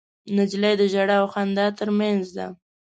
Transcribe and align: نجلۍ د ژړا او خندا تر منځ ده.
نجلۍ 0.35 0.73
د 0.77 0.81
ژړا 0.93 1.15
او 1.21 1.27
خندا 1.33 1.65
تر 1.79 1.89
منځ 1.99 2.23
ده. 2.37 2.47